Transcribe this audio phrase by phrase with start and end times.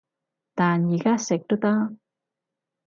[0.55, 1.95] 但而家食都得